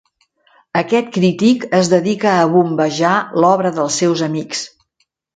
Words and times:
Aquest 0.79 1.09
crític 1.17 1.67
es 1.79 1.91
dedica 1.91 2.31
a 2.35 2.47
bombejar 2.53 3.11
l'obra 3.43 3.73
dels 3.75 3.99
seus 4.03 4.23
amics. 4.29 4.63